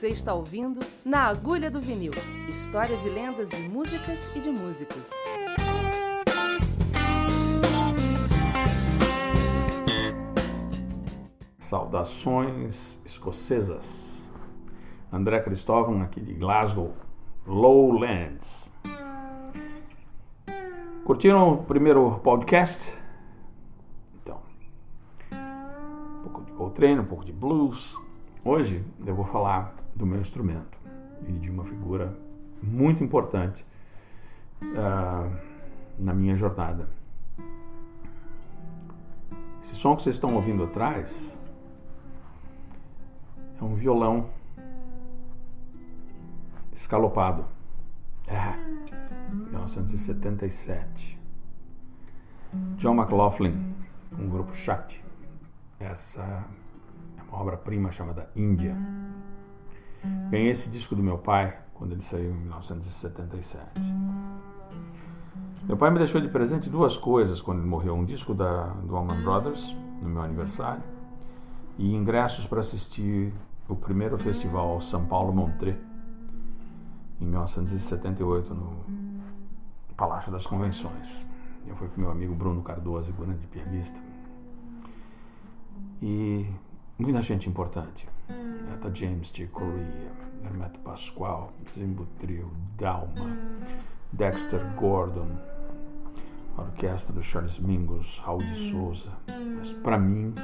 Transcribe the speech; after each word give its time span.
Você 0.00 0.08
está 0.08 0.32
ouvindo 0.32 0.80
Na 1.04 1.26
Agulha 1.26 1.70
do 1.70 1.78
Vinil 1.78 2.14
histórias 2.48 3.04
e 3.04 3.10
lendas 3.10 3.50
de 3.50 3.58
músicas 3.68 4.30
e 4.34 4.40
de 4.40 4.50
músicos. 4.50 5.10
Saudações 11.58 12.98
escocesas. 13.04 14.24
André 15.12 15.38
Cristóvão, 15.40 16.00
aqui 16.00 16.22
de 16.22 16.32
Glasgow, 16.32 16.94
Lowlands. 17.46 18.70
Curtiram 21.04 21.52
o 21.52 21.64
primeiro 21.64 22.18
podcast? 22.20 22.90
Então, 24.14 24.40
um 25.30 26.22
pouco 26.22 26.42
de 26.42 26.52
Coltrane, 26.52 27.00
um 27.00 27.04
pouco 27.04 27.22
de 27.22 27.34
blues. 27.34 27.94
Hoje 28.42 28.82
eu 29.04 29.14
vou 29.14 29.26
falar 29.26 29.79
do 30.00 30.06
meu 30.06 30.20
instrumento 30.20 30.78
e 31.28 31.32
de 31.32 31.50
uma 31.50 31.62
figura 31.62 32.16
muito 32.62 33.04
importante 33.04 33.64
uh, 34.62 35.30
na 35.98 36.14
minha 36.14 36.34
jornada. 36.36 36.88
Esse 39.62 39.76
som 39.76 39.94
que 39.94 40.02
vocês 40.02 40.16
estão 40.16 40.34
ouvindo 40.34 40.64
atrás 40.64 41.36
é 43.60 43.64
um 43.64 43.74
violão 43.74 44.30
escalopado. 46.72 47.44
É, 48.26 48.56
1977. 49.30 51.20
John 52.76 52.94
McLaughlin, 52.94 53.74
um 54.18 54.28
grupo 54.30 54.54
Shakti. 54.54 55.04
Essa 55.78 56.22
é 57.18 57.22
uma 57.22 57.38
obra-prima 57.40 57.92
chamada 57.92 58.30
Índia. 58.34 58.74
Ganhei 60.30 60.50
esse 60.50 60.68
disco 60.68 60.94
do 60.94 61.02
meu 61.02 61.18
pai 61.18 61.58
quando 61.74 61.92
ele 61.92 62.02
saiu 62.02 62.30
em 62.30 62.34
1977. 62.34 63.60
Meu 65.64 65.76
pai 65.76 65.90
me 65.90 65.98
deixou 65.98 66.20
de 66.20 66.28
presente 66.28 66.68
duas 66.68 66.96
coisas 66.96 67.40
quando 67.40 67.58
ele 67.58 67.68
morreu: 67.68 67.94
um 67.94 68.04
disco 68.04 68.34
da, 68.34 68.64
do 68.66 68.96
Allman 68.96 69.22
Brothers, 69.22 69.74
no 70.02 70.08
meu 70.08 70.22
aniversário, 70.22 70.82
e 71.78 71.94
ingressos 71.94 72.46
para 72.46 72.60
assistir 72.60 73.32
o 73.68 73.76
primeiro 73.76 74.18
festival 74.18 74.80
São 74.80 75.06
Paulo 75.06 75.32
Montré, 75.32 75.78
em 77.20 77.24
1978, 77.24 78.54
no 78.54 78.84
Palácio 79.96 80.32
das 80.32 80.46
Convenções. 80.46 81.24
Eu 81.66 81.76
fui 81.76 81.88
com 81.88 82.00
meu 82.00 82.10
amigo 82.10 82.34
Bruno 82.34 82.62
Cardoso, 82.62 83.12
grande 83.12 83.46
pianista. 83.46 84.00
E 86.02 86.46
muita 87.00 87.22
gente 87.22 87.48
importante. 87.48 88.06
Etta 88.74 88.94
James 88.94 89.32
de 89.32 89.46
Correa, 89.46 90.12
Hermeto 90.44 90.78
Pascoal, 90.80 91.50
Zimbo 91.74 92.06
Trio, 92.18 92.50
Dalma, 92.76 93.36
Dexter 94.12 94.60
Gordon, 94.76 95.28
a 96.58 96.62
orquestra 96.62 97.12
do 97.14 97.22
Charles 97.22 97.58
Mingus, 97.58 98.18
Raul 98.18 98.42
de 98.42 98.70
Souza. 98.70 99.10
Mas 99.58 99.72
para 99.82 99.98
mim 99.98 100.34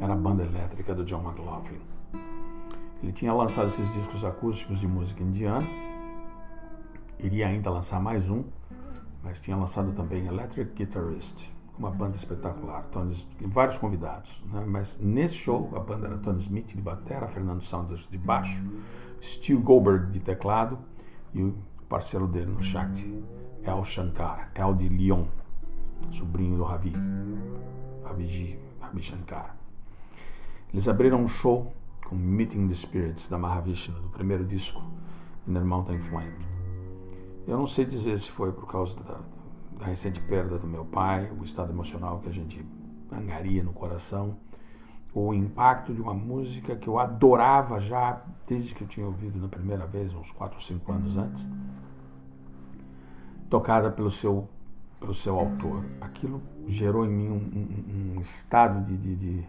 era 0.00 0.12
a 0.12 0.16
banda 0.16 0.42
elétrica 0.42 0.94
do 0.94 1.04
John 1.04 1.22
McLaughlin. 1.22 1.80
Ele 3.00 3.12
tinha 3.12 3.32
lançado 3.32 3.68
esses 3.68 3.90
discos 3.94 4.24
acústicos 4.24 4.80
de 4.80 4.88
música 4.88 5.22
indiana, 5.22 5.66
iria 7.20 7.46
ainda 7.46 7.70
lançar 7.70 8.00
mais 8.00 8.28
um, 8.28 8.44
mas 9.22 9.40
tinha 9.40 9.56
lançado 9.56 9.92
também 9.92 10.26
Electric 10.26 10.72
Guitarist, 10.74 11.50
uma 11.80 11.90
banda 11.90 12.14
espetacular, 12.14 12.82
Tony, 12.92 13.16
vários 13.40 13.78
convidados, 13.78 14.30
né? 14.52 14.62
mas 14.68 14.98
nesse 15.00 15.34
show 15.36 15.72
a 15.74 15.80
banda 15.80 16.08
era 16.08 16.18
Tony 16.18 16.42
Smith 16.42 16.66
de 16.66 16.82
batera, 16.82 17.26
Fernando 17.26 17.62
Saunders 17.62 18.06
de 18.10 18.18
baixo, 18.18 18.62
Stu 19.22 19.58
Goldberg 19.58 20.12
de 20.12 20.20
teclado 20.20 20.78
e 21.32 21.42
o 21.42 21.54
parceiro 21.88 22.28
dele 22.28 22.52
no 22.52 22.62
Shakti, 22.62 23.24
El 23.64 23.82
Shankar, 23.84 24.50
El 24.54 24.74
de 24.74 24.88
Lyon, 24.90 25.24
sobrinho 26.12 26.58
do 26.58 26.64
Ravi, 26.64 26.92
Ravi, 28.04 28.58
Ravi 28.78 29.02
Shankar. 29.02 29.56
Eles 30.74 30.86
abriram 30.86 31.22
um 31.22 31.28
show 31.28 31.72
com 32.06 32.14
Meeting 32.14 32.68
the 32.68 32.74
Spirits 32.74 33.26
da 33.26 33.38
Mahavishnu, 33.38 33.98
do 34.00 34.08
primeiro 34.10 34.44
disco, 34.44 34.82
Inner 35.48 35.64
Mountain 35.64 36.00
Flame. 36.00 36.44
Eu 37.48 37.56
não 37.56 37.66
sei 37.66 37.86
dizer 37.86 38.18
se 38.18 38.30
foi 38.30 38.52
por 38.52 38.66
causa 38.70 39.00
da, 39.00 39.20
da 39.80 39.86
recente 39.86 40.20
perda 40.20 40.58
do 40.58 40.66
meu 40.66 40.84
pai, 40.84 41.32
o 41.32 41.42
estado 41.42 41.72
emocional 41.72 42.20
que 42.20 42.28
a 42.28 42.32
gente 42.32 42.64
angaria 43.10 43.64
no 43.64 43.72
coração, 43.72 44.36
o 45.12 45.32
impacto 45.32 45.94
de 45.94 46.00
uma 46.00 46.12
música 46.12 46.76
que 46.76 46.86
eu 46.86 46.98
adorava 46.98 47.80
já 47.80 48.22
desde 48.46 48.74
que 48.74 48.82
eu 48.82 48.86
tinha 48.86 49.06
ouvido 49.06 49.40
na 49.40 49.48
primeira 49.48 49.86
vez, 49.86 50.14
uns 50.14 50.30
4 50.32 50.56
ou 50.56 50.62
5 50.62 50.92
anos 50.92 51.16
antes, 51.16 51.48
tocada 53.48 53.90
pelo 53.90 54.10
seu, 54.10 54.46
pelo 55.00 55.14
seu 55.14 55.38
autor. 55.38 55.82
Aquilo 56.00 56.42
gerou 56.68 57.06
em 57.06 57.10
mim 57.10 57.28
um, 57.30 57.36
um, 57.36 58.16
um 58.16 58.20
estado 58.20 58.84
de, 58.84 58.96
de, 58.98 59.16
de, 59.16 59.46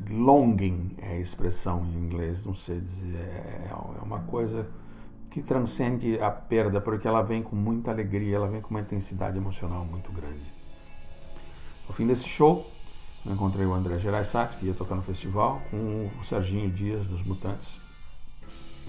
de, 0.00 0.12
longing, 0.12 0.94
é 0.98 1.12
a 1.12 1.18
expressão 1.18 1.84
em 1.86 1.96
inglês, 1.96 2.44
não 2.44 2.54
sei 2.54 2.78
dizer, 2.78 3.16
é, 3.16 3.70
é 3.70 4.02
uma 4.02 4.20
coisa 4.20 4.68
que 5.36 5.42
transcende 5.42 6.18
a 6.18 6.30
perda, 6.30 6.80
porque 6.80 7.06
ela 7.06 7.20
vem 7.20 7.42
com 7.42 7.54
muita 7.54 7.90
alegria, 7.90 8.36
ela 8.36 8.48
vem 8.48 8.62
com 8.62 8.70
uma 8.70 8.80
intensidade 8.80 9.36
emocional 9.36 9.84
muito 9.84 10.10
grande. 10.10 10.50
No 11.86 11.94
fim 11.94 12.06
desse 12.06 12.26
show, 12.26 12.66
eu 13.22 13.34
encontrei 13.34 13.66
o 13.66 13.74
André 13.74 13.98
Geraisati, 13.98 14.56
que 14.56 14.64
ia 14.64 14.72
tocar 14.72 14.94
no 14.94 15.02
festival, 15.02 15.60
com 15.70 16.10
o 16.18 16.24
Serginho 16.24 16.70
Dias, 16.70 17.04
dos 17.04 17.22
Mutantes. 17.22 17.78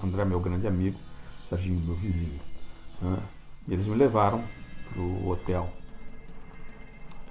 O 0.02 0.06
André 0.06 0.24
meu 0.24 0.40
grande 0.40 0.66
amigo, 0.66 0.98
o 1.44 1.48
Serginho 1.50 1.78
meu 1.80 1.96
vizinho. 1.96 2.40
Né? 3.02 3.18
E 3.68 3.74
eles 3.74 3.84
me 3.84 3.96
levaram 3.96 4.42
para 4.90 5.02
o 5.02 5.28
hotel 5.28 5.68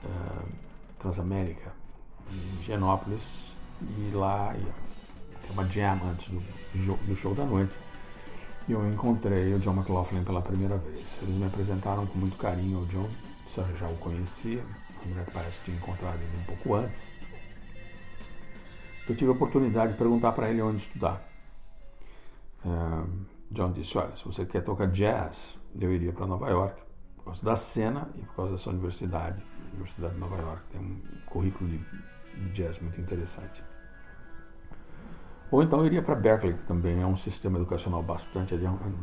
uh, 0.06 0.48
Transamérica, 1.00 1.74
em 2.32 2.64
Genópolis, 2.64 3.24
e 3.82 4.12
lá 4.14 4.56
ia 4.56 4.76
ter 5.42 5.54
uma 5.54 5.66
jam 5.66 6.00
antes 6.08 6.30
do, 6.30 6.40
do 7.08 7.16
show 7.16 7.34
da 7.34 7.46
noite 7.46 7.87
e 8.68 8.72
eu 8.74 8.86
encontrei 8.88 9.54
o 9.54 9.60
John 9.60 9.74
McLaughlin 9.74 10.24
pela 10.24 10.42
primeira 10.42 10.78
vez. 10.78 11.06
Eles 11.22 11.36
me 11.36 11.46
apresentaram 11.46 12.06
com 12.06 12.18
muito 12.18 12.38
carinho 12.38 12.80
ao 12.80 12.86
John, 12.86 13.10
eu 13.58 13.78
já 13.78 13.88
o 13.88 13.96
conhecia, 13.98 14.64
André 15.06 15.26
parece 15.34 15.60
que 15.60 15.66
tinha 15.66 15.78
encontrado 15.78 16.16
ele 16.16 16.38
um 16.42 16.44
pouco 16.44 16.76
antes. 16.76 17.04
Eu 19.08 19.16
tive 19.16 19.30
a 19.32 19.34
oportunidade 19.34 19.94
de 19.94 19.98
perguntar 19.98 20.34
para 20.34 20.50
ele 20.50 20.62
onde 20.62 20.78
estudar. 20.78 21.24
Uh, 22.66 23.08
John 23.50 23.72
disse: 23.72 23.98
Olha, 23.98 24.16
se 24.16 24.26
você 24.26 24.46
quer 24.46 24.64
tocar 24.64 24.88
jazz, 24.88 25.58
eu 25.80 25.92
iria 25.92 26.12
para 26.12 26.28
Nova 26.28 26.50
York, 26.50 26.82
por 27.16 27.26
causa 27.26 27.46
da 27.46 27.56
cena 27.56 28.10
e 28.16 28.22
por 28.24 28.36
causa 28.36 28.52
dessa 28.54 28.70
universidade. 28.70 29.42
A 29.42 29.76
Universidade 29.76 30.14
de 30.14 30.20
Nova 30.20 30.38
York 30.38 30.64
tem 30.72 30.82
um 30.82 31.02
currículo 31.26 31.70
de 31.70 32.50
jazz 32.54 32.80
muito 32.82 33.00
interessante. 33.00 33.64
Ou 35.50 35.64
então 35.64 35.86
iria 35.86 36.02
para 36.02 36.16
Berkeley, 36.16 36.54
que 36.54 36.64
também 36.66 37.02
é 37.02 37.06
um 37.06 37.16
sistema 37.16 37.58
educacional 37.58 38.04
bastante 38.04 38.54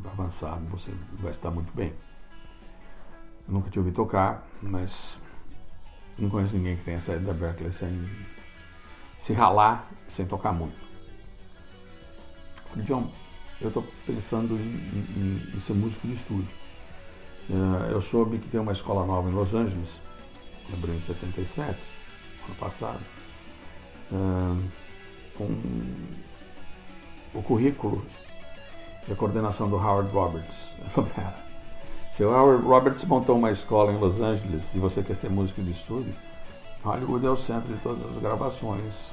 avançado, 0.05 0.65
você 0.66 0.93
vai 1.15 1.31
estar 1.31 1.50
muito 1.50 1.72
bem. 1.75 1.94
Eu 3.49 3.55
nunca 3.55 3.71
te 3.71 3.78
ouvi 3.78 3.93
tocar, 3.93 4.47
mas 4.60 5.19
não 6.19 6.28
conheço 6.28 6.54
ninguém 6.54 6.77
que 6.77 6.84
tenha 6.84 7.00
saído 7.00 7.25
da 7.25 7.33
Berkeley 7.33 7.72
sem 7.72 8.09
se 9.19 9.33
ralar, 9.33 9.88
sem 10.09 10.27
tocar 10.27 10.53
muito. 10.53 10.77
John, 12.77 13.10
eu 13.60 13.69
estou 13.69 13.84
pensando 14.06 14.54
em, 14.54 14.77
em, 15.16 15.56
em, 15.56 15.60
ser 15.60 15.75
músico 15.75 16.06
de 16.06 16.15
estúdio. 16.15 16.50
Uh, 17.49 17.91
eu 17.91 18.03
soube 18.03 18.39
que 18.39 18.48
tem 18.48 18.60
uma 18.60 18.72
escola 18.72 19.07
nova 19.07 19.28
em 19.28 19.33
Los 19.33 19.54
Angeles, 19.54 20.01
abriu 20.72 20.95
em 20.95 21.01
77, 21.01 21.78
ano 22.47 22.57
passado, 22.57 23.01
uh, 24.13 24.63
com 25.36 25.47
o 27.34 27.42
currículo 27.42 28.04
e 29.09 29.13
a 29.13 29.16
coordenação 29.16 29.69
do 29.69 29.77
Howard 29.77 30.10
Roberts. 30.13 30.57
Se 32.16 32.22
o 32.22 32.31
Howard 32.31 32.65
Roberts 32.65 33.04
montou 33.04 33.36
uma 33.36 33.51
escola 33.51 33.92
em 33.92 33.98
Los 33.98 34.21
Angeles 34.21 34.65
e 34.72 34.78
você 34.78 35.03
quer 35.03 35.16
ser 35.16 35.28
músico 35.28 35.60
de 35.60 35.72
estúdio, 35.72 36.15
Hollywood 36.84 37.27
é 37.27 37.31
o 37.31 37.36
centro 37.36 37.75
de 37.75 37.81
todas 37.81 38.04
as 38.04 38.22
gravações. 38.22 39.13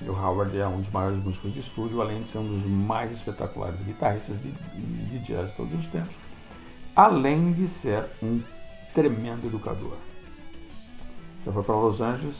E 0.00 0.08
o 0.10 0.12
Howard 0.12 0.58
é 0.58 0.66
um 0.66 0.80
dos 0.80 0.90
maiores 0.90 1.22
músicos 1.24 1.54
de 1.54 1.60
estúdio, 1.60 2.02
além 2.02 2.22
de 2.22 2.28
ser 2.28 2.38
um 2.38 2.46
dos 2.46 2.66
mais 2.66 3.12
espetaculares 3.12 3.80
guitarristas 3.80 4.36
de, 4.42 4.50
de 4.50 5.18
jazz 5.20 5.48
de 5.48 5.56
todos 5.56 5.78
os 5.78 5.86
tempos, 5.86 6.14
além 6.94 7.52
de 7.52 7.68
ser 7.68 8.04
um 8.22 8.42
tremendo 8.92 9.46
educador. 9.46 9.96
Se 11.42 11.46
eu 11.46 11.52
for 11.52 11.64
para 11.64 11.76
Los 11.76 12.00
Angeles, 12.00 12.36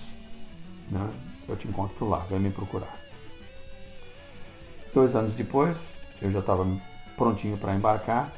né, 0.91 1.09
eu 1.49 1.57
te 1.57 1.69
encontro 1.69 2.09
lá, 2.09 2.19
vem 2.29 2.41
me 2.41 2.51
procurar. 2.51 3.04
Dois 4.95 5.17
anos 5.17 5.35
depois, 5.35 5.77
eu 6.23 6.31
já 6.31 6.39
estava 6.39 6.65
prontinho 7.17 7.59
para 7.59 7.75
embarcar, 7.75 8.33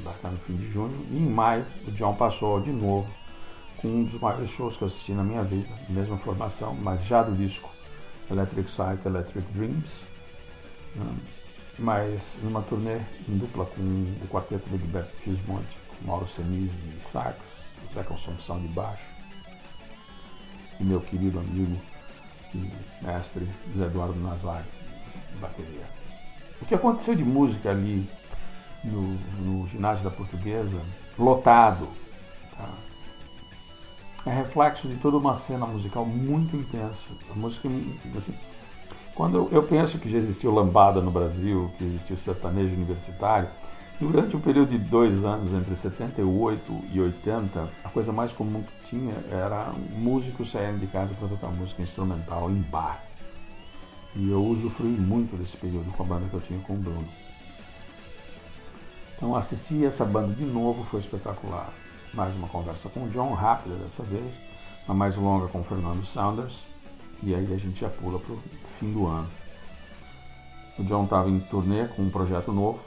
embarcar 0.00 0.32
no 0.32 0.38
fim 0.38 0.56
de 0.56 0.68
junho, 0.72 1.06
e 1.12 1.16
em 1.16 1.30
maio 1.30 1.64
o 1.86 1.92
John 1.92 2.12
passou 2.16 2.60
de 2.60 2.72
novo 2.72 3.08
com 3.76 3.86
um 3.86 4.04
dos 4.04 4.20
maiores 4.20 4.50
shows 4.50 4.76
que 4.76 4.82
eu 4.82 4.88
assisti 4.88 5.12
na 5.12 5.22
minha 5.22 5.44
vida, 5.44 5.68
mesma 5.88 6.18
formação, 6.18 6.74
mas 6.74 7.04
já 7.04 7.22
do 7.22 7.36
disco 7.36 7.70
Electric 8.28 8.68
Sight, 8.68 9.06
Electric 9.06 9.46
Dreams, 9.52 9.90
né? 10.96 11.16
mas 11.78 12.20
numa 12.42 12.62
turnê 12.62 12.98
em 13.28 13.38
dupla 13.38 13.64
com 13.66 13.80
o 13.80 14.28
quarteto 14.28 14.68
do 14.68 14.76
Gilberto 14.76 15.12
Gismonte, 15.24 15.78
com 15.88 16.06
Mauro 16.06 16.26
Senise 16.28 16.74
de 16.74 17.00
sax, 17.04 17.36
Zé 17.94 18.02
Consumpção 18.02 18.58
de 18.60 18.68
baixo, 18.68 19.04
e 20.80 20.84
meu 20.84 21.00
querido 21.00 21.38
amigo 21.38 21.80
e 22.52 22.70
mestre 23.04 23.46
Zé 23.76 23.84
Eduardo 23.84 24.18
Nazari, 24.18 24.64
de 24.64 24.83
bateria. 25.40 25.84
O 26.60 26.66
que 26.66 26.74
aconteceu 26.74 27.14
de 27.14 27.24
música 27.24 27.70
ali 27.70 28.08
no, 28.82 29.14
no 29.40 29.68
ginásio 29.68 30.04
da 30.04 30.10
Portuguesa, 30.10 30.80
lotado, 31.18 31.88
tá? 32.56 32.68
é 34.26 34.34
reflexo 34.34 34.88
de 34.88 34.96
toda 34.96 35.16
uma 35.16 35.34
cena 35.34 35.66
musical 35.66 36.04
muito 36.04 36.56
intensa. 36.56 37.08
A 37.30 37.34
música, 37.34 37.68
assim, 38.16 38.34
quando 39.14 39.48
eu, 39.52 39.62
penso 39.62 39.98
que 39.98 40.10
já 40.10 40.18
existiu 40.18 40.52
lambada 40.52 41.00
no 41.00 41.10
Brasil, 41.10 41.70
que 41.78 41.84
existiu 41.84 42.16
sertanejo 42.16 42.74
universitário, 42.74 43.48
durante 44.00 44.36
um 44.36 44.40
período 44.40 44.70
de 44.70 44.78
dois 44.78 45.24
anos, 45.24 45.52
entre 45.54 45.76
78 45.76 46.72
e 46.92 47.00
80, 47.00 47.68
a 47.84 47.88
coisa 47.90 48.12
mais 48.12 48.32
comum 48.32 48.62
que 48.62 48.88
tinha 48.90 49.14
era 49.30 49.72
músicos 49.96 50.50
saírem 50.50 50.78
de 50.78 50.86
casa 50.88 51.14
para 51.14 51.28
tocar 51.28 51.48
música 51.48 51.82
instrumental 51.82 52.50
em 52.50 52.60
bar. 52.62 53.02
E 54.16 54.30
eu 54.30 54.44
usufrui 54.44 54.90
muito 54.90 55.36
desse 55.36 55.56
período 55.56 55.90
com 55.92 56.02
a 56.04 56.06
banda 56.06 56.28
que 56.28 56.34
eu 56.34 56.40
tinha 56.40 56.60
com 56.60 56.74
o 56.74 56.78
Bruno. 56.78 57.08
Então 59.16 59.34
assistir 59.34 59.84
essa 59.84 60.04
banda 60.04 60.34
de 60.34 60.44
novo 60.44 60.84
foi 60.84 61.00
espetacular. 61.00 61.72
Mais 62.12 62.34
uma 62.36 62.46
conversa 62.46 62.88
com 62.88 63.04
o 63.04 63.08
John, 63.10 63.32
rápida 63.32 63.74
dessa 63.76 64.02
vez, 64.04 64.32
uma 64.86 64.94
mais 64.94 65.16
longa 65.16 65.48
com 65.48 65.60
o 65.60 65.64
Fernando 65.64 66.06
Saunders, 66.06 66.54
e 67.22 67.34
aí 67.34 67.52
a 67.52 67.56
gente 67.56 67.80
já 67.80 67.88
pula 67.88 68.20
para 68.20 68.34
o 68.34 68.42
fim 68.78 68.92
do 68.92 69.06
ano. 69.06 69.28
O 70.78 70.84
John 70.84 71.04
estava 71.04 71.28
em 71.28 71.40
turnê 71.40 71.86
com 71.88 72.02
um 72.02 72.10
projeto 72.10 72.52
novo, 72.52 72.80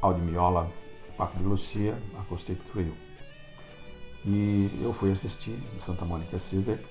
Aldimiola, 0.00 0.70
Paco 1.16 1.36
de 1.36 1.44
Lucia, 1.44 2.00
Acoustic 2.20 2.58
Trio. 2.72 2.94
E 4.24 4.80
eu 4.82 4.94
fui 4.94 5.12
assistir 5.12 5.58
no 5.74 5.82
Santa 5.82 6.04
Mônica 6.04 6.38
Civic, 6.38 6.84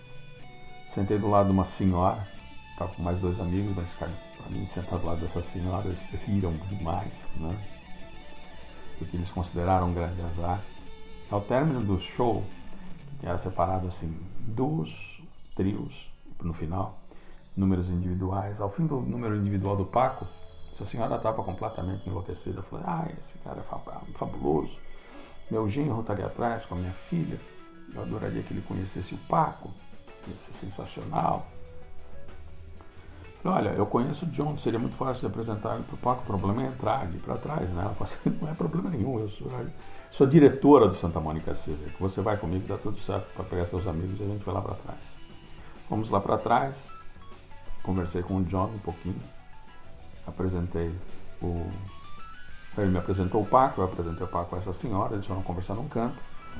sentei 0.93 1.17
do 1.17 1.29
lado 1.29 1.47
de 1.47 1.53
uma 1.53 1.65
senhora, 1.65 2.27
estava 2.77 2.93
com 2.93 3.01
mais 3.01 3.19
dois 3.19 3.39
amigos, 3.41 3.75
mas 3.75 3.89
para 3.93 4.07
mim 4.49 4.67
sentar 4.67 4.99
do 4.99 5.05
lado 5.07 5.19
dessa 5.19 5.41
senhora, 5.41 5.87
eles 5.87 5.99
riram 6.25 6.55
demais, 6.69 7.11
né? 7.37 7.59
Porque 8.99 9.17
eles 9.17 9.31
consideraram 9.31 9.89
um 9.89 9.93
grande 9.95 10.21
azar. 10.21 10.61
Ao 11.31 11.41
término 11.41 11.83
do 11.83 11.99
show, 11.99 12.43
que 13.19 13.25
era 13.25 13.39
separado 13.39 13.87
assim, 13.87 14.15
duos 14.39 15.19
trios 15.55 16.07
no 16.39 16.53
final, 16.53 16.99
números 17.55 17.89
individuais. 17.89 18.61
Ao 18.61 18.69
fim 18.69 18.85
do 18.85 19.01
número 19.01 19.35
individual 19.35 19.75
do 19.75 19.85
Paco, 19.85 20.27
essa 20.73 20.85
senhora 20.85 21.15
estava 21.15 21.43
completamente 21.43 22.07
enlouquecida. 22.07 22.61
Falou: 22.61 22.85
Ah, 22.87 23.07
esse 23.19 23.39
cara 23.39 23.59
é 23.59 24.13
fabuloso. 24.13 24.77
Meu 25.49 25.67
genro 25.67 26.01
estaria 26.01 26.27
atrás 26.27 26.63
com 26.65 26.75
a 26.75 26.77
minha 26.77 26.93
filha. 26.93 27.39
Eu 27.93 28.03
adoraria 28.03 28.43
que 28.43 28.53
ele 28.53 28.61
conhecesse 28.61 29.15
o 29.15 29.17
Paco. 29.27 29.71
Ia 30.27 30.35
ser 30.45 30.65
sensacional. 30.65 31.56
Olha, 33.45 33.69
eu 33.69 33.85
conheço 33.85 34.25
o 34.25 34.29
John, 34.29 34.57
seria 34.57 34.79
muito 34.79 34.97
fácil 34.97 35.21
de 35.21 35.27
apresentar 35.27 35.75
ele 35.75 35.83
para 35.83 35.95
o 35.95 35.97
Paco. 35.97 36.23
O 36.23 36.25
problema 36.25 36.63
é 36.63 36.67
entrar 36.67 37.01
ali 37.01 37.17
para 37.19 37.37
trás, 37.37 37.69
né? 37.69 37.83
Ela 37.83 37.93
falou 37.93 38.13
assim, 38.13 38.37
não 38.41 38.49
é 38.49 38.53
problema 38.53 38.89
nenhum, 38.89 39.19
eu 39.19 39.29
sou, 39.29 39.49
sou 40.11 40.27
diretora 40.27 40.87
do 40.87 40.95
Santa 40.95 41.19
Mônica 41.19 41.53
Silva. 41.55 41.83
Você 41.99 42.21
vai 42.21 42.37
comigo, 42.37 42.67
dá 42.67 42.77
tudo 42.77 42.99
certo 42.99 43.31
para 43.33 43.45
pegar 43.45 43.65
seus 43.65 43.87
amigos 43.87 44.19
e 44.19 44.23
a 44.23 44.27
gente 44.27 44.43
vai 44.43 44.55
lá 44.55 44.61
para 44.61 44.75
trás. 44.75 44.99
Fomos 45.87 46.09
lá 46.09 46.19
para 46.19 46.37
trás, 46.37 46.91
conversei 47.83 48.21
com 48.21 48.37
o 48.37 48.43
John 48.43 48.71
um 48.75 48.79
pouquinho, 48.79 49.21
apresentei 50.25 50.93
o. 51.41 51.71
Ele 52.77 52.89
me 52.89 52.99
apresentou 52.99 53.41
o 53.41 53.45
Paco, 53.45 53.81
eu 53.81 53.85
apresentei 53.85 54.23
o 54.23 54.29
Paco 54.29 54.51
com 54.51 54.57
essa 54.57 54.73
senhora, 54.73 55.15
eles 55.15 55.25
foram 55.25 55.41
conversar 55.41 55.73
num 55.73 55.87
canto 55.87 56.17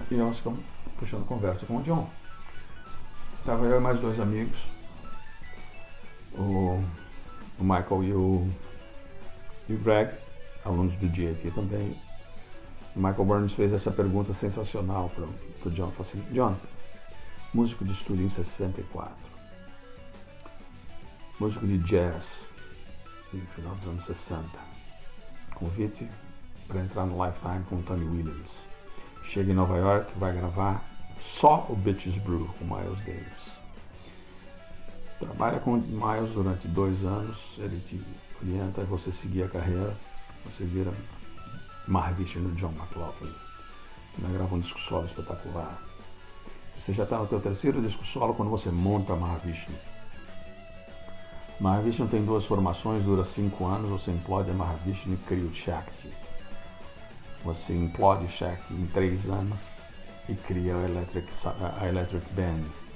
e 0.10 0.16
nós 0.16 0.38
ficamos 0.38 0.60
puxando 0.98 1.28
conversa 1.28 1.66
com 1.66 1.78
o 1.78 1.84
John. 1.84 2.10
Estava 3.40 3.66
eu 3.66 3.78
e 3.78 3.80
mais 3.80 4.00
dois 4.00 4.20
amigos, 4.20 4.68
o, 6.38 6.84
o 7.60 7.64
Michael 7.64 8.04
e 8.04 8.14
o, 8.14 8.50
e 9.70 9.74
o 9.74 9.78
Greg, 9.80 10.14
alunos 10.64 10.96
do 10.98 11.08
GAT 11.08 11.52
também. 11.54 11.96
O 12.96 13.00
Michael 13.00 13.26
Burns 13.26 13.54
fez 13.54 13.74
essa 13.74 13.92
pergunta 13.92 14.34
sensacional 14.34 15.10
para 15.10 15.70
o 15.70 15.74
John. 15.74 15.92
Falou 15.92 16.02
assim, 16.02 16.22
John, 16.34 16.56
músico 17.54 17.86
de 17.86 17.92
estúdio 17.92 18.26
em 18.26 18.30
64, 18.30 19.14
músico 21.40 21.66
de 21.68 21.78
jazz 21.80 22.48
no 23.32 23.46
final 23.48 23.76
dos 23.76 23.88
anos 23.88 24.06
60, 24.06 24.48
convite 25.54 26.08
para 26.68 26.82
entrar 26.82 27.06
no 27.06 27.24
Lifetime 27.24 27.64
com 27.70 27.76
o 27.78 27.84
Tony 27.84 28.06
Williams. 28.06 28.68
Chega 29.24 29.52
em 29.52 29.56
Nova 29.56 29.78
York, 29.78 30.12
vai 30.18 30.34
gravar 30.34 30.84
só 31.20 31.66
o 31.70 31.76
Bitches 31.76 32.18
Brew 32.18 32.48
com 32.58 32.66
Miles 32.66 33.00
Davis. 33.00 33.57
Trabalha 35.20 35.60
com 35.60 35.78
Miles 35.78 36.32
durante 36.34 36.68
dois 36.68 37.04
anos, 37.04 37.38
ele 37.58 37.80
te 37.80 38.00
orienta 38.42 38.82
a 38.82 38.86
você 38.86 39.12
seguir 39.12 39.44
a 39.44 39.50
carreira, 39.50 39.98
você 40.46 40.64
vira 40.64 40.94
Mahavishnu 41.88 42.50
no 42.50 42.56
John 42.56 42.72
McLaughlin. 42.74 43.34
Ele 44.20 44.34
grava 44.34 44.56
um 44.56 44.60
disco 44.60 44.80
solo 44.80 45.06
espetacular. 45.06 45.82
Você 46.78 46.94
já 46.94 47.04
está 47.04 47.18
no 47.18 47.26
teu 47.26 47.40
terceiro 47.40 47.82
disco 47.82 48.06
solo 48.06 48.36
quando 48.36 48.50
você 48.50 48.70
monta 48.70 49.16
Mahavishnu. 49.16 49.76
Mahavishnu 51.60 52.08
tem 52.08 52.24
duas 52.24 52.46
formações, 52.46 53.04
dura 53.04 53.24
cinco 53.24 53.66
anos, 53.66 53.90
você 53.90 54.12
implode 54.12 54.52
a 54.52 54.54
Mahavishnu 54.54 55.16
e 55.16 55.18
cria 55.18 55.46
o 55.46 55.56
Shakti. 55.56 56.14
Você 57.44 57.74
implode 57.74 58.26
o 58.26 58.30
Shakti 58.30 58.72
em 58.72 58.86
três 58.86 59.28
anos 59.28 59.60
e 60.30 60.36
cria 60.36 60.76
a 60.76 60.84
Electric, 60.84 61.28
a 61.82 61.88
Electric 61.88 62.32
Band. 62.34 62.87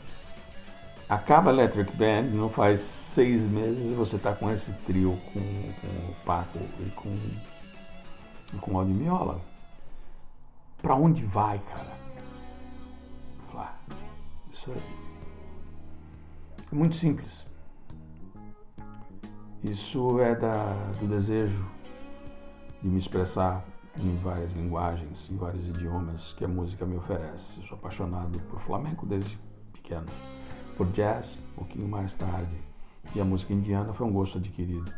Acaba 1.11 1.51
Electric 1.51 1.93
Band, 1.97 2.23
não 2.31 2.49
faz 2.49 2.79
seis 2.79 3.43
meses 3.43 3.91
e 3.91 3.93
você 3.93 4.15
está 4.15 4.33
com 4.33 4.49
esse 4.49 4.71
trio 4.85 5.19
com, 5.33 5.41
com 5.41 6.11
o 6.11 6.15
Paco 6.25 6.57
e 6.79 6.89
com, 6.91 7.17
e 8.53 8.57
com 8.57 8.71
o 8.71 8.77
Aldimiola. 8.79 9.41
Pra 10.81 10.95
onde 10.95 11.25
vai, 11.25 11.59
cara? 11.59 12.01
Isso 14.61 14.71
é, 14.71 14.77
é 16.71 16.75
muito 16.75 16.95
simples. 16.95 17.45
Isso 19.63 20.19
é 20.19 20.35
da, 20.35 20.73
do 20.99 21.07
desejo 21.07 21.65
de 22.81 22.87
me 22.87 22.99
expressar 22.99 23.65
em 23.97 24.15
várias 24.17 24.51
linguagens, 24.53 25.27
em 25.29 25.35
vários 25.35 25.67
idiomas 25.67 26.33
que 26.33 26.45
a 26.45 26.47
música 26.47 26.85
me 26.85 26.95
oferece. 26.95 27.59
Eu 27.59 27.63
sou 27.63 27.77
apaixonado 27.77 28.39
por 28.49 28.61
flamenco 28.61 29.05
desde 29.05 29.37
pequeno, 29.73 30.05
por 30.77 30.87
jazz, 30.87 31.37
um 31.53 31.55
pouquinho 31.55 31.87
mais 31.87 32.13
tarde, 32.15 32.55
e 33.15 33.21
a 33.21 33.25
música 33.25 33.53
indiana 33.53 33.93
foi 33.93 34.07
um 34.07 34.11
gosto 34.11 34.37
adquirido 34.37 34.91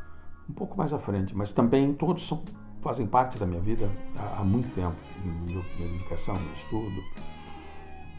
um 0.50 0.54
pouco 0.54 0.78
mais 0.78 0.92
à 0.92 1.00
frente, 1.00 1.36
mas 1.36 1.52
também 1.52 1.94
todos 1.94 2.28
são, 2.28 2.44
fazem 2.82 3.08
parte 3.08 3.38
da 3.38 3.46
minha 3.46 3.62
vida 3.62 3.90
há, 4.18 4.42
há 4.42 4.44
muito 4.44 4.74
tempo, 4.76 4.98
minha 5.24 5.62
dedicação, 5.78 6.36
meu 6.36 6.54
estudo, 6.54 7.02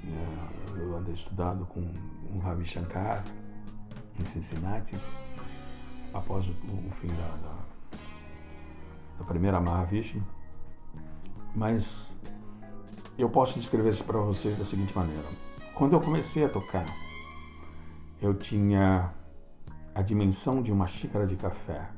é, 0.07 0.81
eu 0.81 0.97
andei 0.97 1.15
estudando 1.15 1.67
com 1.67 1.81
um 1.81 2.39
Ravi 2.39 2.65
Shankar 2.65 3.25
em 4.19 4.25
Cincinnati, 4.27 4.97
após 6.13 6.47
o, 6.47 6.51
o 6.51 6.91
fim 7.01 7.09
da, 7.09 7.49
da, 7.49 7.99
da 9.19 9.25
primeira 9.25 9.61
Mahavishnu. 9.61 10.25
Mas 11.55 12.13
eu 13.19 13.29
posso 13.29 13.59
descrever 13.59 13.91
isso 13.91 14.05
para 14.05 14.19
vocês 14.19 14.57
da 14.59 14.65
seguinte 14.65 14.97
maneira. 14.97 15.25
Quando 15.75 15.95
eu 15.95 16.01
comecei 16.01 16.45
a 16.45 16.49
tocar, 16.49 16.87
eu 18.25 18.33
tinha 18.33 19.13
a 19.95 20.01
dimensão 20.01 20.63
de 20.63 20.73
uma 20.73 20.87
xícara 20.87 21.27
de 21.27 21.37
café 21.37 21.91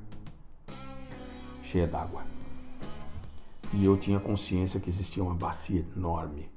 cheia 1.63 1.87
d'água. 1.87 2.25
E 3.73 3.85
eu 3.85 3.97
tinha 3.97 4.19
consciência 4.19 4.81
que 4.81 4.91
existia 4.91 5.23
uma 5.23 5.37
bacia 5.37 5.87
enorme 5.97 6.51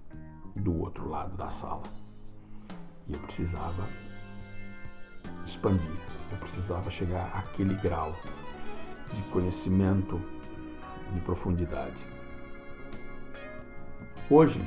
do 0.55 0.75
outro 0.79 1.07
lado 1.07 1.37
da 1.37 1.51
sala. 1.51 1.83
E 3.07 3.13
eu 3.13 3.19
precisava 3.19 3.87
expandir, 5.45 5.99
eu 6.31 6.37
precisava 6.39 6.89
chegar 6.89 7.27
àquele 7.37 7.75
grau 7.75 8.15
de 9.13 9.21
conhecimento, 9.31 10.19
de 11.13 11.19
profundidade. 11.21 12.03
Hoje, 14.31 14.59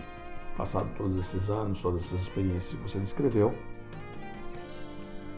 passado 0.56 0.88
todos 0.97 1.18
esses 1.18 1.50
anos, 1.50 1.82
todas 1.82 2.04
essas 2.04 2.21
experiências 2.21 2.68
que 2.68 2.88
você 2.88 3.00
descreveu, 3.00 3.52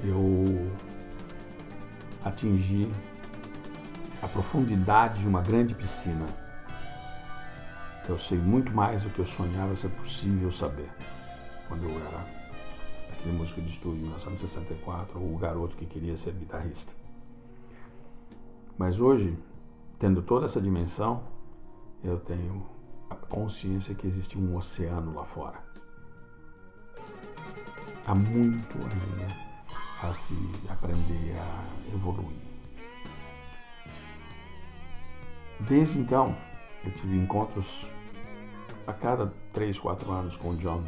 eu 0.05 0.71
atingi 2.25 2.91
a 4.23 4.29
profundidade 4.29 5.21
de 5.21 5.27
uma 5.27 5.43
grande 5.43 5.75
piscina 5.75 6.27
eu 8.07 8.19
sei 8.19 8.37
muito 8.37 8.71
mais 8.71 9.03
do 9.03 9.09
que 9.09 9.19
eu 9.19 9.25
sonhava 9.25 9.75
ser 9.75 9.89
possível 9.89 10.53
saber 10.53 10.91
quando 11.67 11.85
eu 11.85 11.91
era 12.07 12.27
aquele 13.13 13.37
músico 13.37 13.63
de 13.63 13.71
estúdio 13.71 13.97
de 13.97 14.05
1964, 14.05 15.19
ou 15.19 15.35
o 15.35 15.39
garoto 15.39 15.75
que 15.75 15.87
queria 15.87 16.15
ser 16.17 16.35
guitarrista. 16.35 16.93
Mas 18.77 19.01
hoje, 19.01 19.39
tendo 19.99 20.21
toda 20.21 20.45
essa 20.45 20.61
dimensão, 20.61 21.23
eu 22.03 22.21
tenho 22.21 22.67
a 23.09 23.15
consciência 23.15 23.95
que 23.95 24.07
existe 24.07 24.39
um 24.39 24.55
oceano 24.55 25.15
lá 25.15 25.25
fora. 25.25 25.59
Há 28.07 28.15
muito 28.15 28.77
ainda 28.77 29.54
a 30.03 30.13
se 30.15 30.35
aprender 30.69 31.37
a 31.39 31.95
evoluir. 31.95 32.37
Desde 35.61 35.99
então, 35.99 36.37
eu 36.85 36.91
tive 36.93 37.17
encontros 37.17 37.87
a 38.87 38.93
cada 38.93 39.33
três, 39.53 39.79
quatro 39.79 40.11
anos 40.13 40.37
com 40.37 40.51
o 40.51 40.57
John. 40.57 40.85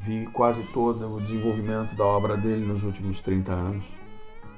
Vi 0.00 0.26
quase 0.26 0.62
todo 0.72 1.14
o 1.14 1.20
desenvolvimento 1.20 1.94
da 1.94 2.04
obra 2.04 2.36
dele 2.36 2.66
nos 2.66 2.82
últimos 2.82 3.20
30 3.20 3.52
anos. 3.52 3.84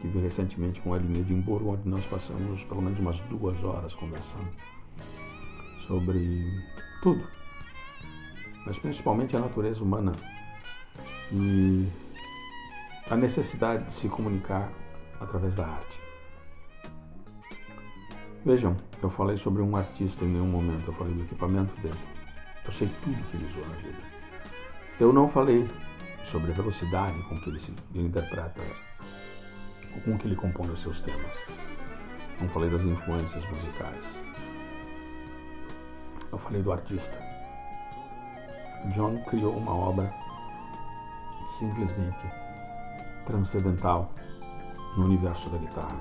Tive 0.00 0.20
recentemente 0.20 0.80
com 0.80 0.96
ele 0.96 1.06
em 1.06 1.20
Edimburgo, 1.20 1.72
onde 1.72 1.88
nós 1.88 2.04
passamos 2.06 2.62
pelo 2.64 2.82
menos 2.82 2.98
umas 2.98 3.20
duas 3.22 3.62
horas 3.62 3.94
conversando 3.94 4.48
sobre 5.86 6.44
tudo, 7.00 7.24
mas 8.66 8.78
principalmente 8.78 9.36
a 9.36 9.40
natureza 9.40 9.82
humana 9.82 10.12
e 11.32 11.88
a 13.08 13.16
necessidade 13.16 13.84
de 13.84 13.92
se 13.92 14.08
comunicar 14.08 14.68
através 15.20 15.54
da 15.54 15.66
arte. 15.66 16.00
Vejam, 18.44 18.76
eu 19.02 19.10
falei 19.10 19.36
sobre 19.36 19.62
um 19.62 19.76
artista 19.76 20.24
em 20.24 20.28
nenhum 20.28 20.46
momento, 20.46 20.88
eu 20.88 20.94
falei 20.94 21.14
do 21.14 21.22
equipamento 21.22 21.74
dele. 21.80 21.98
Eu 22.64 22.72
sei 22.72 22.88
tudo 23.02 23.30
que 23.30 23.36
ele 23.36 23.46
usou 23.46 23.66
na 23.66 23.74
vida. 23.76 23.98
Eu 24.98 25.12
não 25.12 25.28
falei 25.28 25.68
sobre 26.30 26.50
a 26.50 26.54
velocidade 26.54 27.20
com 27.28 27.40
que 27.40 27.50
ele, 27.50 27.60
se, 27.60 27.72
ele 27.94 28.08
interpreta, 28.08 28.60
com 30.04 30.18
que 30.18 30.26
ele 30.26 30.36
compõe 30.36 30.68
os 30.70 30.82
seus 30.82 31.00
temas. 31.00 31.32
Não 32.40 32.48
falei 32.48 32.68
das 32.68 32.82
influências 32.82 33.44
musicais. 33.48 34.04
Eu 36.32 36.38
falei 36.38 36.60
do 36.60 36.72
artista. 36.72 37.16
John 38.94 39.22
criou 39.24 39.56
uma 39.56 39.74
obra 39.74 40.12
simplesmente 41.58 42.45
transcendental 43.26 44.12
no 44.96 45.04
universo 45.04 45.48
da 45.50 45.58
guitarra. 45.58 45.98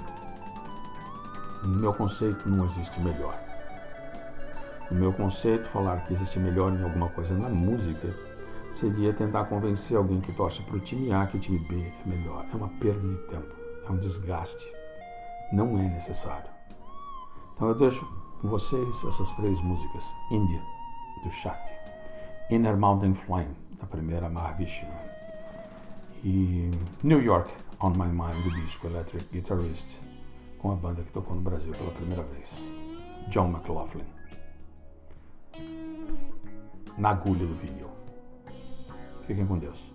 No 1.63 1.79
meu 1.79 1.93
conceito, 1.93 2.47
não 2.47 2.65
existe 2.65 2.99
melhor. 3.01 3.37
No 4.89 4.99
meu 4.99 5.11
conceito, 5.13 5.67
falar 5.69 6.05
que 6.05 6.13
existe 6.13 6.39
melhor 6.39 6.71
em 6.71 6.83
alguma 6.83 7.09
coisa 7.09 7.33
na 7.33 7.49
música 7.49 8.07
seria 8.75 9.13
tentar 9.13 9.45
convencer 9.45 9.97
alguém 9.97 10.21
que 10.21 10.31
torce 10.33 10.61
para 10.61 10.75
o 10.75 10.79
time 10.79 11.11
A 11.11 11.25
que 11.25 11.37
o 11.37 11.39
time 11.39 11.57
B 11.59 11.75
é 11.75 12.07
melhor. 12.07 12.45
É 12.53 12.55
uma 12.55 12.67
perda 12.67 12.99
de 12.99 13.17
tempo, 13.29 13.55
é 13.87 13.91
um 13.91 13.97
desgaste. 13.97 14.65
Não 15.51 15.77
é 15.79 15.83
necessário. 15.83 16.49
Então 17.55 17.69
eu 17.69 17.75
deixo 17.75 18.05
com 18.41 18.49
vocês 18.49 19.03
essas 19.07 19.33
três 19.35 19.59
músicas: 19.61 20.03
India, 20.29 20.61
do 21.23 21.31
Shakti, 21.31 21.73
Inner 22.51 22.77
Mountain 22.77 23.13
Flame, 23.13 23.55
da 23.79 23.87
primeira 23.87 24.29
Mahavishnu, 24.29 24.89
e 26.25 26.71
New 27.03 27.21
York, 27.21 27.53
On 27.79 27.91
My 27.91 28.07
Mind, 28.07 28.43
do 28.43 28.49
disco 28.49 28.87
Electric 28.87 29.27
Guitarist, 29.31 29.99
com 30.57 30.71
a 30.71 30.75
banda 30.75 31.03
que 31.03 31.11
tocou 31.11 31.35
no 31.35 31.41
Brasil 31.41 31.71
pela 31.71 31.91
primeira 31.91 32.23
vez, 32.23 32.51
John 33.29 33.51
McLaughlin. 33.51 34.03
Na 36.97 37.09
agulha 37.09 37.45
do 37.45 37.53
vinil. 37.53 37.91
Fiquem 39.27 39.45
com 39.45 39.59
Deus. 39.59 39.94